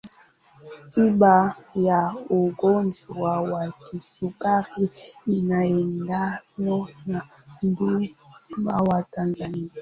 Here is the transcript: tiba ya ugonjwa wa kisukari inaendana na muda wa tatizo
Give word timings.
tiba 0.91 1.35
ya 1.87 2.01
ugonjwa 2.39 3.31
wa 3.51 3.63
kisukari 3.85 4.83
inaendana 5.35 6.81
na 7.07 7.19
muda 7.63 8.75
wa 8.87 8.99
tatizo 9.13 9.79